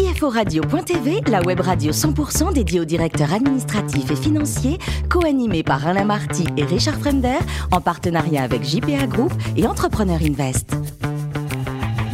[0.00, 4.78] CFORadio.tv, la web radio 100% dédiée aux directeurs administratifs et financiers,
[5.10, 7.38] co-animée par Alain Marty et Richard Fremder,
[7.70, 10.74] en partenariat avec JPA Group et Entrepreneur Invest.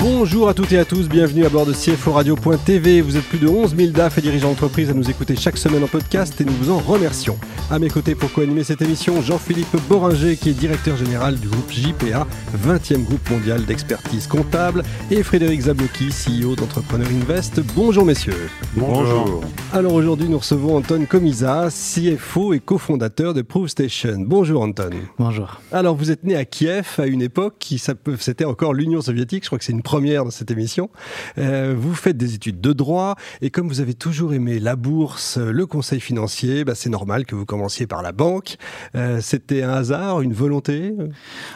[0.09, 3.01] Bonjour à toutes et à tous, bienvenue à bord de CFO Radio.tv.
[3.01, 5.83] Vous êtes plus de 11 000 DAF et dirigeants d'entreprise à nous écouter chaque semaine
[5.83, 7.37] en podcast et nous vous en remercions.
[7.73, 11.73] À mes côtés pour co-animer cette émission, Jean-Philippe Boringer qui est directeur général du groupe
[11.73, 12.25] JPA,
[12.65, 17.59] 20e groupe mondial d'expertise comptable, et Frédéric Zablocki, CEO d'Entrepreneur Invest.
[17.75, 18.49] Bonjour messieurs.
[18.77, 19.43] Bonjour.
[19.73, 24.19] Alors aujourd'hui nous recevons Anton Komisa, CFO et cofondateur de ProofStation.
[24.21, 24.91] Bonjour Anton.
[25.19, 25.61] Bonjour.
[25.73, 27.83] Alors vous êtes né à Kiev à une époque qui
[28.21, 30.91] c'était encore l'Union soviétique, je crois que c'est une première dans cette émission.
[31.39, 35.39] Euh, vous faites des études de droit et comme vous avez toujours aimé la bourse,
[35.39, 38.57] le conseil financier, bah, c'est normal que vous commenciez par la banque.
[38.95, 40.93] Euh, c'était un hasard, une volonté?
[40.99, 41.09] Euh,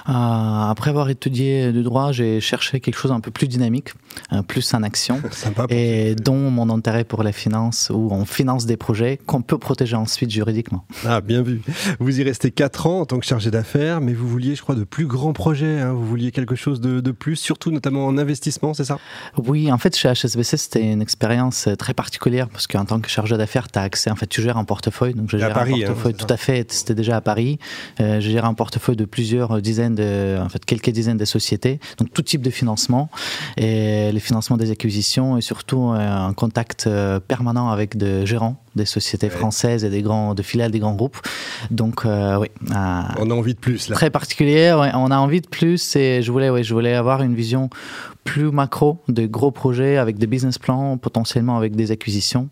[0.07, 3.93] Après avoir étudié le droit, j'ai cherché quelque chose un peu plus dynamique,
[4.48, 8.77] plus en action, Sympa et dont mon intérêt pour la finance, où on finance des
[8.77, 10.84] projets qu'on peut protéger ensuite juridiquement.
[11.05, 11.61] Ah, bien vu.
[11.98, 14.75] Vous y restez 4 ans en tant que chargé d'affaires, mais vous vouliez, je crois,
[14.75, 15.81] de plus grands projets.
[15.81, 15.92] Hein.
[15.92, 18.98] Vous vouliez quelque chose de, de plus, surtout notamment en investissement investissement, c'est ça?
[19.36, 23.09] Oui, en fait, chez HSBC, c'était une expérience euh, très particulière parce qu'en tant que
[23.09, 25.14] chargé d'affaires, tu as accès, en fait, tu gères un portefeuille.
[25.14, 27.58] Donc, je gère Paris, un portefeuille, hein, tout à fait, c'était déjà à Paris.
[28.01, 31.81] Euh, je gère un portefeuille de plusieurs dizaines, de, en fait, quelques dizaines de sociétés,
[31.98, 33.11] donc tout type de financement,
[33.56, 36.89] et les financements des acquisitions et surtout euh, un contact
[37.27, 41.19] permanent avec des gérants des sociétés françaises et des grands, de filiales des grands groupes.
[41.71, 42.49] Donc, oui.
[42.71, 43.97] on a envie de plus, là.
[43.97, 47.35] Très particulière, on a envie de plus et je voulais, ouais, je voulais avoir une
[47.35, 47.71] vision
[48.25, 52.48] plus macro, de gros projets avec des business plans, potentiellement avec des acquisitions.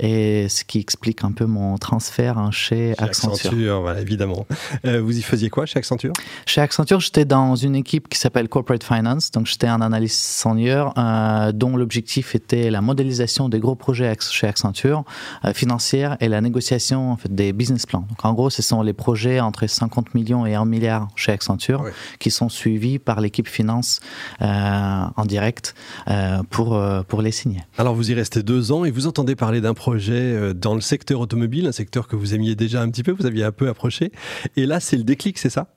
[0.00, 3.32] Et ce qui explique un peu mon transfert hein, chez, Accenture.
[3.32, 4.46] Accenture voilà, évidemment.
[4.84, 6.12] Euh, vous y faisiez quoi chez Accenture?
[6.46, 9.30] Chez Accenture, j'étais dans une équipe qui s'appelle Corporate Finance.
[9.30, 14.46] Donc, j'étais un analyste senior euh, dont l'objectif était la modélisation des gros projets chez
[14.46, 15.04] Accenture,
[15.44, 18.04] euh, financière et la négociation en fait, des business plans.
[18.08, 21.84] Donc, en gros, ce sont les projets entre 50 millions et 1 milliard chez Accenture
[22.18, 24.00] qui sont suivis par l'équipe finance
[24.40, 25.74] en direct
[26.08, 27.60] euh, pour, euh, pour les signer.
[27.78, 30.80] Alors vous y restez deux ans et vous entendez parler d'un projet euh, dans le
[30.80, 33.68] secteur automobile, un secteur que vous aimiez déjà un petit peu, vous aviez un peu
[33.68, 34.12] approché.
[34.56, 35.68] Et là, c'est le déclic, c'est ça?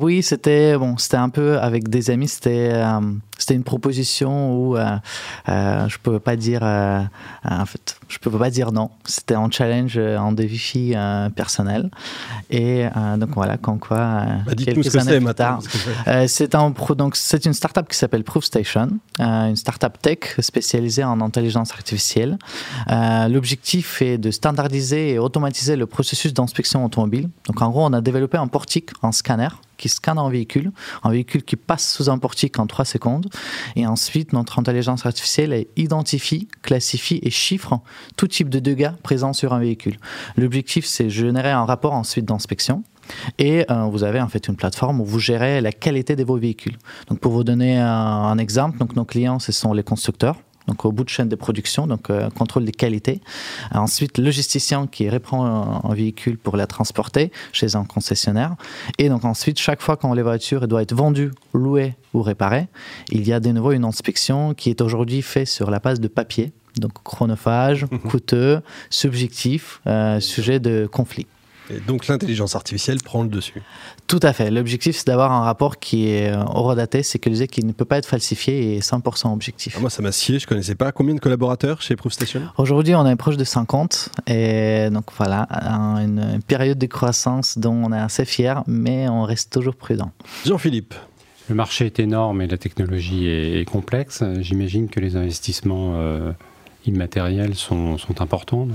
[0.00, 2.72] Oui, c'était bon, c'était un peu avec des amis, c'était
[3.44, 4.96] c'était une proposition où euh,
[5.50, 7.02] euh, je pouvais pas dire, euh,
[7.44, 8.88] en fait, je pouvais pas dire non.
[9.04, 10.94] C'était un challenge, un défi
[11.36, 11.90] personnel.
[12.48, 12.86] Et
[13.18, 14.24] donc voilà, quand quoi.
[14.46, 15.60] Bah, quelques ce années plus tard,
[16.26, 18.88] c'est un donc c'est une startup qui s'appelle ProofStation,
[19.18, 22.38] une startup tech spécialisée en intelligence artificielle.
[22.88, 27.28] L'objectif est de standardiser et automatiser le processus d'inspection automobile.
[27.46, 29.48] Donc en gros, on a développé un portique, un scanner
[29.84, 30.72] qui scanne un véhicule,
[31.02, 33.28] un véhicule qui passe sous un portique en 3 secondes.
[33.76, 37.80] Et ensuite, notre intelligence artificielle identifie, classifie et chiffre
[38.16, 39.98] tout type de dégâts présents sur un véhicule.
[40.38, 42.82] L'objectif, c'est générer un rapport ensuite d'inspection.
[43.38, 46.38] Et euh, vous avez en fait une plateforme où vous gérez la qualité de vos
[46.38, 46.78] véhicules.
[47.08, 50.84] Donc pour vous donner un, un exemple, donc nos clients, ce sont les constructeurs donc
[50.84, 53.20] au bout de chaîne de production, donc euh, contrôle des qualités.
[53.72, 55.44] Ensuite, logisticien qui reprend
[55.84, 58.56] un, véhicule pour la transporter chez un concessionnaire.
[58.98, 62.68] Et donc ensuite, chaque fois quand les voitures doivent être vendues, louées ou réparées,
[63.10, 66.08] il y a de nouveau une inspection qui est aujourd'hui faite sur la base de
[66.08, 66.52] papier.
[66.78, 68.60] Donc chronophage, coûteux,
[68.90, 71.26] subjectif, euh, sujet de conflit.
[71.70, 73.62] Et donc l'intelligence artificielle prend le dessus.
[74.06, 74.50] Tout à fait.
[74.50, 78.06] L'objectif, c'est d'avoir un rapport qui est euh, horodaté, sécurisé, qui ne peut pas être
[78.06, 79.74] falsifié et 100% objectif.
[79.76, 80.92] Ah, moi, ça m'a scié, je ne connaissais pas.
[80.92, 84.10] Combien de collaborateurs chez ProofStation Aujourd'hui, on est proche de 50.
[84.26, 89.52] Et donc voilà, une période de croissance dont on est assez fier, mais on reste
[89.52, 90.12] toujours prudent.
[90.44, 90.94] Jean-Philippe
[91.48, 94.24] le marché est énorme et la technologie est, complexe.
[94.40, 96.32] J'imagine que les investissements euh,
[96.86, 98.68] immatériels sont, sont importants.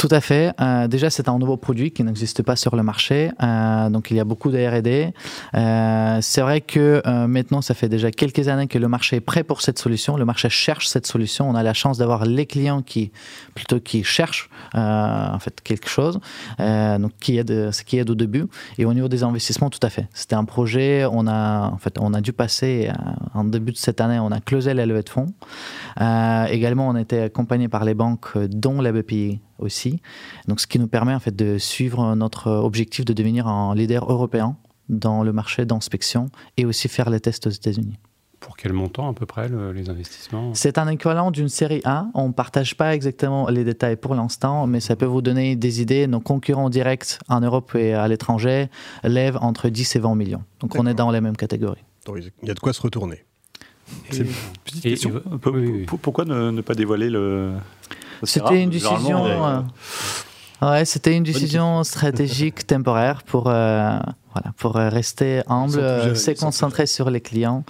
[0.00, 0.54] Tout à fait.
[0.60, 3.30] Euh, déjà, c'est un nouveau produit qui n'existe pas sur le marché.
[3.42, 5.12] Euh, donc, il y a beaucoup de R&D.
[5.54, 9.44] Euh, c'est vrai que maintenant, ça fait déjà quelques années que le marché est prêt
[9.44, 10.16] pour cette solution.
[10.16, 11.50] Le marché cherche cette solution.
[11.50, 13.12] On a la chance d'avoir les clients qui,
[13.54, 16.18] plutôt, qui cherchent en fait quelque chose.
[16.58, 18.46] donc, qui aide, ce qui aide au début.
[18.78, 20.08] Et au niveau des investissements, tout à fait.
[20.14, 21.04] C'était un projet.
[21.10, 22.90] On a, en fait, on a dû passer
[23.34, 25.26] en début de cette année, on a closé la levée de fonds.
[26.48, 30.00] également, on était accompagné par les banques, dont la BPI aussi.
[30.48, 34.10] Donc, ce qui nous permet en fait de suivre notre objectif de devenir un leader
[34.10, 34.56] européen
[34.88, 36.26] dans le marché d'inspection
[36.56, 37.98] et aussi faire les tests aux États-Unis.
[38.40, 40.54] Pour quel montant à peu près les investissements?
[40.54, 42.06] C'est un équivalent d'une série A.
[42.14, 45.82] On ne partage pas exactement les détails pour l'instant, mais ça peut vous donner des
[45.82, 46.06] idées.
[46.06, 48.70] Nos concurrents directs en Europe et à l'étranger
[49.04, 50.42] lèvent entre 10 et 20 millions.
[50.60, 51.84] Donc on est dans les mêmes catégories.
[52.08, 53.24] il y a de quoi se retourner.
[54.08, 55.22] Petite question,
[56.02, 57.52] pourquoi ne, pas dévoiler le...
[58.22, 59.26] C'était une décision...
[59.26, 59.60] Euh,
[60.62, 63.98] ouais, c'était une décision stratégique temporaire pour, euh,
[64.32, 67.64] voilà, pour rester humble, se concentrer sur les clients,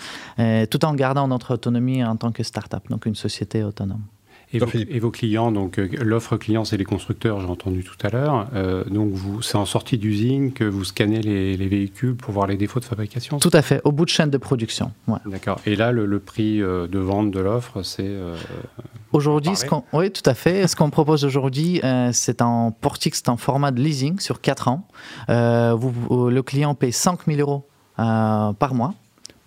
[0.71, 4.03] tout en gardant notre autonomie en tant que start-up, donc une société autonome.
[4.53, 8.49] Et vos, clients, donc euh, l'offre client, c'est les constructeurs, j'ai entendu tout à l'heure.
[8.55, 12.57] Euh, donc vous, c'est en sortie d'usine que vous scannez les, véhicules pour voir les
[12.57, 14.91] défauts de fabrication Tout à fait, au bout de chaîne de production.
[15.25, 15.61] D'accord.
[15.67, 18.11] Et là, le, prix euh, de vente de l'offre, c'est.
[19.13, 20.67] aujourd'hui, ce qu'on, oui, tout à fait.
[20.67, 21.81] ce qu'on propose aujourd'hui,
[22.13, 24.89] c'est en Portix, c'est en format de leasing sur 4 ans.
[25.29, 28.95] Vous, le client paye 5 000 euros par mois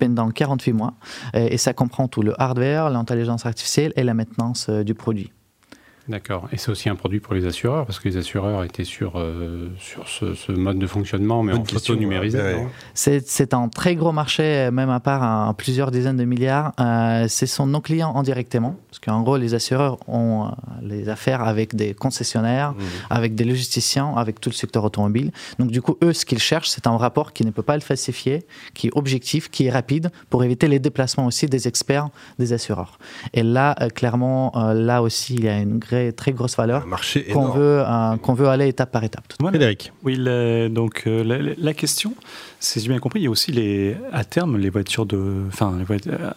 [0.08, 0.94] pendant 48 mois.
[1.34, 5.32] Et, ça comprend tout le hardware, l'intelligence artificielle et la maintenance euh, du produit.
[6.10, 6.50] D'accord.
[6.52, 9.70] Et c'est aussi un produit pour les assureurs, parce que les assureurs étaient sur, euh,
[9.80, 12.40] sur ce, mode de fonctionnement, mais en photo numérisé.
[12.94, 16.74] C'est un très gros marché, même à part plusieurs dizaines de milliards.
[16.80, 20.50] Euh, ce sont nos clients indirectement, parce qu'en gros, les assureurs ont euh,
[20.82, 22.84] les affaires avec des concessionnaires, mmh.
[23.10, 25.32] avec des logisticiens, avec tout le secteur automobile.
[25.58, 27.82] Donc, du coup, eux, ce qu'ils cherchent, c'est un rapport qui ne peut pas le
[27.82, 32.10] falsifier, qui est objectif, qui est rapide, pour éviter les déplacements aussi des experts
[32.40, 33.00] des assureurs.
[33.34, 35.80] Et là, clairement, là aussi, il y a une
[36.16, 36.86] très, grosse valeur
[37.32, 39.26] qu'on veut, euh, qu'on veut aller étape par étape.
[39.40, 39.92] Frédéric.
[40.04, 40.18] Oui,
[40.70, 42.14] donc euh, la, question,
[42.60, 45.78] si j'ai bien compris, il y a aussi les, à terme les voitures de, enfin,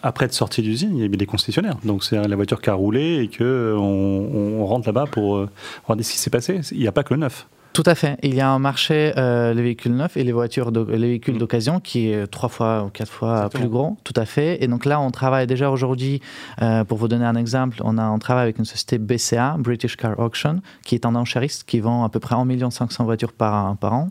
[0.02, 1.76] après être sortie d'usine, il y a des concessionnaires.
[1.84, 5.48] Donc c'est la voiture qui a roulé et que on, rentre là-bas pour euh,
[5.86, 6.60] voir ce qui s'est passé.
[6.72, 7.46] Il n'y a pas que le neuf.
[7.76, 8.16] Tout à fait.
[8.22, 11.38] Il y a un marché, euh, les véhicules neufs et les voitures, les véhicules mm.
[11.38, 13.98] d'occasion, qui est trois fois ou quatre fois plus gros.
[14.02, 14.64] Tout à fait.
[14.64, 16.22] Et donc là, on travaille déjà aujourd'hui,
[16.62, 19.98] euh, pour vous donner un exemple, on, a, on travaille avec une société BCA, British
[19.98, 23.76] Car Auction, qui est un enchériste qui vend à peu près 1 500 voitures par,
[23.76, 24.08] par an.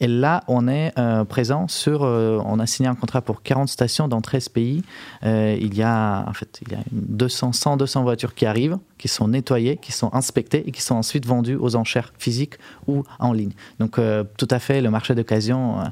[0.00, 3.70] Et là, on est euh, présent sur, euh, on a signé un contrat pour 40
[3.70, 4.82] stations dans 13 pays.
[5.24, 8.76] Euh, il y a, en fait, il y a 200, 100, 200 voitures qui arrivent,
[8.98, 12.54] qui sont nettoyées, qui sont inspectées et qui sont ensuite vendues aux enchères physiques
[12.86, 13.52] ou en ligne.
[13.78, 15.84] Donc euh, tout à fait, le marché d'occasion, euh,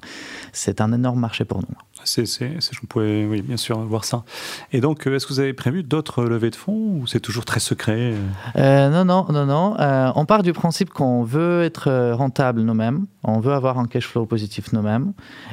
[0.52, 1.93] c'est un énorme marché pour nous.
[2.04, 4.24] C'est, je pouvais, oui, bien sûr, voir ça.
[4.72, 7.44] Et donc, euh, est-ce que vous avez prévu d'autres levées de fonds ou c'est toujours
[7.44, 8.14] très secret
[8.56, 9.76] Non, non, non, non.
[10.14, 14.26] on part du principe qu'on veut être rentable nous-mêmes, on veut avoir un cash flow
[14.26, 15.12] positif nous-mêmes,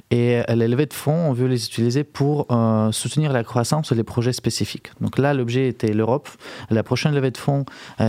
[0.09, 2.47] et les levées de fonds, on veut les utiliser pour
[2.91, 4.91] soutenir la croissance les projets spécifiques.
[5.01, 6.29] Donc là, l'objet était l'Europe.
[6.69, 7.65] La prochaine levée de fonds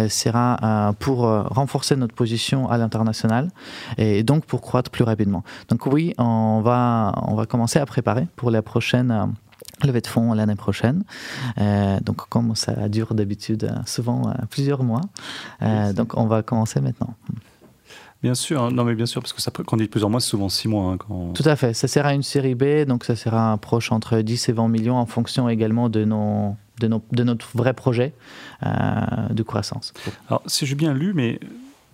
[0.08, 3.48] sera pour renforcer notre position à l'international
[3.98, 5.42] et donc pour croître plus rapidement.
[5.68, 9.26] Donc oui, on va, on va commencer à préparer pour la prochaine euh,
[9.86, 11.04] levée de fonds l'année prochaine.
[11.58, 15.02] Euh, donc comme ça dure d'habitude euh, souvent plusieurs mois,
[15.94, 17.14] donc on va commencer maintenant.
[18.22, 20.28] Bien sûr, non mais bien sûr, parce que ça, quand on dit plusieurs mois, c'est
[20.28, 20.92] souvent six mois.
[20.92, 24.20] Hein, Tout à fait, ça sera une série B, donc ça sera un proche entre
[24.20, 28.14] 10 et 20 millions en fonction également de, nos, de, nos, de notre vrai projet
[28.62, 29.92] de croissance.
[30.28, 31.40] Alors, si j'ai bien lu, mais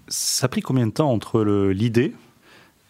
[0.08, 2.14] ça a pris combien de temps entre l'idée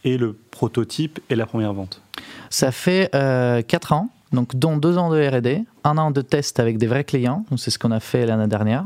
[0.04, 2.02] et le prototype et la première vente.
[2.50, 6.60] Ça fait euh, 4 ans, donc dont 2 ans de RD, un an de test
[6.60, 8.84] avec des vrais clients, c'est ce qu'on a fait l'année dernière,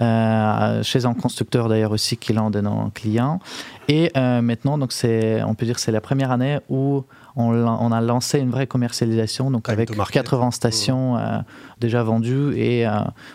[0.00, 3.40] euh, chez un constructeur d'ailleurs aussi qui est l'un de nos clients.
[3.88, 7.04] Et euh, maintenant, donc on peut dire que c'est la première année où
[7.36, 11.38] on, a lancé une vraie commercialisation, donc avec 80 stations euh,
[11.80, 12.86] déjà vendues et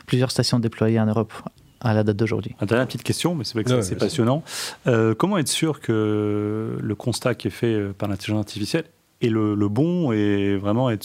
[0.05, 1.33] plusieurs stations déployées en Europe
[1.81, 2.55] à la date d'aujourd'hui.
[2.61, 4.43] Dernière petite question, mais c'est vrai que c'est passionnant.
[4.87, 8.85] Euh, comment être sûr que le constat qui est fait euh, par l'intelligence artificielle
[9.21, 11.03] est le, bon et vraiment être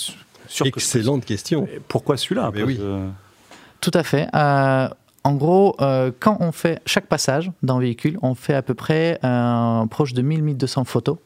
[0.48, 1.66] sûr Excellente question.
[1.88, 3.12] Pourquoi celui-là eh ben.
[3.80, 4.28] Tout à fait.
[4.34, 4.88] Euh,
[5.24, 5.76] en gros,
[6.20, 9.18] quand on fait chaque passage dans le véhicule, on fait à peu près
[9.90, 11.18] proche de 1000-1200 photos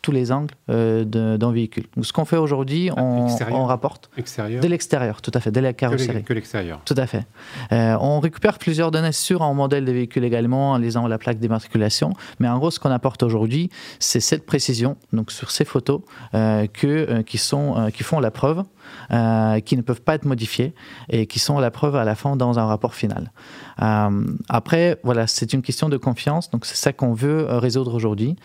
[0.00, 1.84] tous les angles euh, d'un véhicule.
[1.94, 4.62] Donc, ce qu'on fait aujourd'hui, ah, on, rapporte extérieur.
[4.62, 6.24] de l'extérieur, tout à fait, de la carrosserie.
[6.24, 6.80] Que l'extérieur.
[6.84, 7.26] Tout à fait.
[7.72, 11.38] Euh, on récupère plusieurs données sur un modèle de véhicule également en lisant la plaque
[11.38, 12.14] d'immatriculation.
[12.38, 16.00] Mais en gros, ce qu'on apporte aujourd'hui, c'est cette précision, donc sur ces photos,
[16.34, 18.64] euh, que, qui, sont, qui font la preuve,
[19.10, 20.74] qui ne peuvent pas être modifiées
[21.08, 23.30] et qui sont la preuve à la fin dans un rapport final.
[23.78, 28.36] après, voilà, c'est une question de confiance, donc c'est ça qu'on veut résoudre aujourd'hui.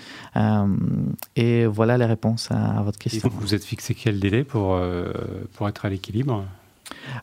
[1.35, 3.29] Et voilà les réponses à, votre question.
[3.39, 5.11] vous êtes fixé quel délai pour, euh,
[5.53, 6.43] pour être à l'équilibre?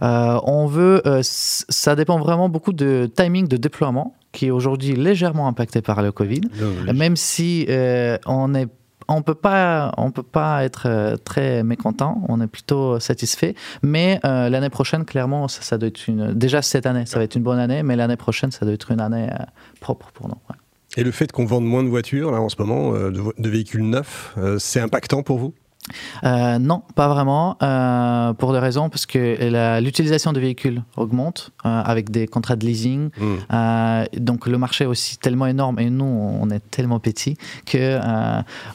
[0.03, 4.95] Euh, on veut, euh, ça dépend vraiment beaucoup de timing de déploiement, qui est aujourd'hui
[4.95, 6.43] légèrement impacté par le Covid,
[6.93, 7.67] même si
[8.27, 8.69] on est
[9.09, 12.23] on peut pas, on peut pas être très mécontent.
[12.29, 13.55] On est plutôt satisfait.
[13.83, 16.33] Mais l'année prochaine, clairement, ça, doit être une.
[16.35, 18.91] Déjà cette année, ça va être une bonne année, mais l'année prochaine, ça doit être
[18.91, 19.29] une année
[19.81, 20.37] propre pour nous.
[20.97, 23.89] Et le fait qu'on vende moins de voitures là en ce moment, euh, de, véhicules
[23.89, 25.55] neufs, euh, c'est impactant pour vous?
[26.25, 31.83] Euh, non, pas vraiment, euh, pour des raisons parce que l'utilisation de véhicules augmente euh,
[31.83, 33.11] avec des contrats de leasing.
[33.19, 34.05] Mm.
[34.19, 37.99] donc le marché est aussi tellement énorme et nous, on est tellement petits que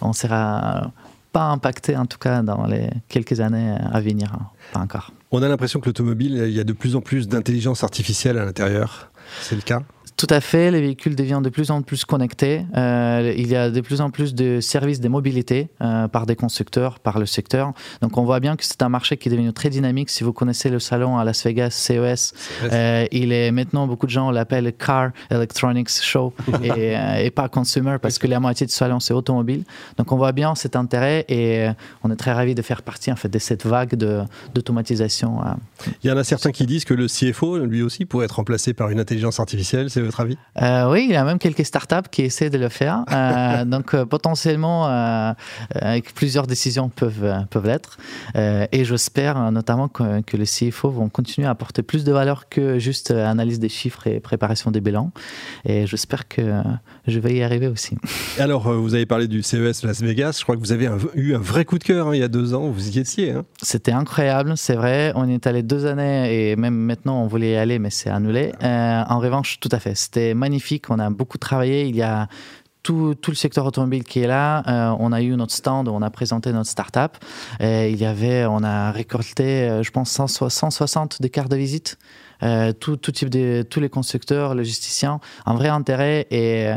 [0.01, 0.91] on sera
[1.31, 4.47] pas impacté en tout cas dans les quelques années à venir, hein.
[4.73, 5.11] pas encore.
[5.31, 8.43] On a l'impression que l'automobile, il y a de plus en plus d'intelligence artificielle à
[8.45, 9.09] l'intérieur.
[9.41, 9.81] C'est le cas?
[10.21, 12.63] Tout à fait, les véhicules deviennent de plus en plus connectés.
[12.77, 16.35] Euh, il y a de plus en plus de services de mobilité euh, par des
[16.35, 17.73] constructeurs, par le secteur.
[18.03, 20.11] Donc on voit bien que c'est un marché qui est devenu très dynamique.
[20.11, 22.35] Si vous connaissez le salon à Las Vegas, CES,
[22.71, 26.93] euh, il est maintenant, beaucoup de gens l'appellent Car Electronics Show et,
[27.25, 29.63] et, pas Consumer parce que la moitié du salon c'est automobile.
[29.97, 31.67] Donc on voit bien cet intérêt et
[32.03, 33.95] on est très ravis de faire partie en fait, de cette vague
[34.53, 35.39] d'automatisation.
[36.03, 38.75] Il y en a certains qui disent que le CFO, lui aussi, pourrait être remplacé
[38.75, 40.37] par une intelligence artificielle votre avis?
[40.61, 43.03] Euh, Oui, il y a même quelques startups qui essaient de le faire.
[43.11, 44.85] Euh, donc euh, potentiellement,
[45.73, 47.97] avec plusieurs décisions peuvent, peuvent l'être.
[48.35, 52.79] et j'espère notamment que, que, les CFO vont continuer à apporter plus de valeur que
[52.79, 55.11] juste analyse des chiffres et préparation des bilans.
[55.65, 56.61] Et j'espère que
[57.07, 57.95] je vais y arriver aussi.
[58.39, 60.37] alors, vous avez parlé du CES Las Vegas.
[60.39, 62.27] Je crois que vous avez eu un vrai coup de cœur hein, il y a
[62.27, 62.69] deux ans.
[62.69, 63.31] Vous y étiez.
[63.31, 63.45] Hein.
[63.61, 65.13] C'était incroyable, c'est vrai.
[65.15, 68.09] On y est allé deux années et même maintenant on voulait y aller, mais c'est
[68.09, 68.51] annulé.
[68.61, 70.89] en revanche, tout à fait c'était magnifique.
[70.89, 71.85] On a beaucoup travaillé.
[71.85, 72.27] Il y a
[72.83, 74.63] tout, tout, le secteur automobile qui est là.
[74.67, 77.17] Euh, on a eu notre stand, on a présenté notre start-up.
[77.59, 81.97] il y avait, on a récolté, euh, je pense, 160 des cartes de visite.
[82.43, 86.71] Euh, tout, tout, type de tous les constructeurs, logisticiens, un vrai intérêt et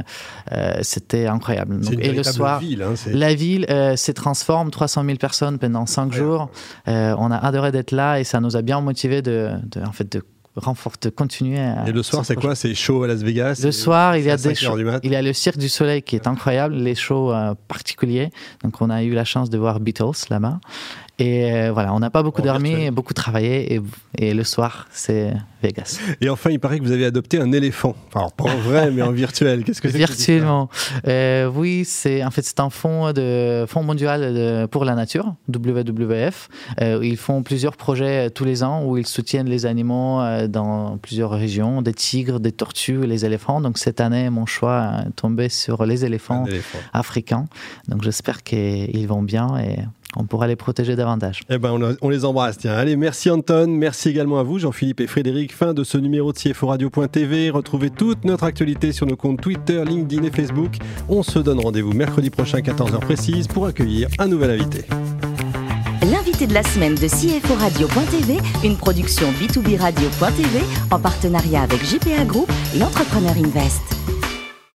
[0.82, 1.80] c'était incroyable.
[1.80, 6.12] Donc, et le soir, ville, hein, la ville se transforme, 300 000 personnes pendant 5
[6.12, 6.50] jours.
[6.86, 10.12] on a adoré d'être là et ça nous a bien motivé de, de en fait,
[10.12, 10.22] de
[10.56, 12.54] renforce, continuer Et le soir, c'est quoi?
[12.54, 15.22] C'est chaud à Las Vegas Le soir, il y a des shows, il y a
[15.22, 18.30] le Cirque du Soleil qui est incroyable, les shows euh, particuliers.
[18.62, 20.60] Donc, on a eu la chance de voir Beatles là-bas.
[21.20, 23.80] Et euh, voilà, on n'a pas beaucoup dormi, beaucoup travaillé, et,
[24.18, 26.00] et le soir, c'est Vegas.
[26.20, 27.94] Et enfin, il paraît que vous avez adopté un éléphant.
[28.16, 29.62] Alors, pas en vrai, mais en virtuel.
[29.62, 30.68] Qu'est-ce que c'est Virtuellement.
[31.06, 36.48] Euh, oui, c'est en fait c'est un fonds de fonds mondial pour la nature, WWF.
[36.80, 41.30] Euh, ils font plusieurs projets tous les ans où ils soutiennent les animaux dans plusieurs
[41.30, 43.60] régions, des tigres, des tortues, les éléphants.
[43.60, 46.44] Donc cette année, mon choix est tombé sur les éléphants
[46.92, 47.44] africains.
[47.86, 49.78] Donc j'espère qu'ils vont bien et
[50.16, 51.42] on pourra les protéger davantage.
[51.50, 52.58] Eh ben, on, les embrasse.
[52.58, 55.54] Tiens, allez, merci Anton, merci également à vous, Jean-Philippe et Frédéric.
[55.54, 57.50] Fin de ce numéro de CFO Radio.tv.
[57.50, 60.76] Retrouvez toute notre actualité sur nos comptes Twitter, LinkedIn et Facebook.
[61.08, 64.84] On se donne rendez-vous mercredi prochain, 14h précise, pour accueillir un nouvel invité.
[66.10, 72.24] L'invité de la semaine de CFO Radio.tv, une production B2B Radio.tv en partenariat avec JPA
[72.26, 74.13] Group et Entrepreneur Invest.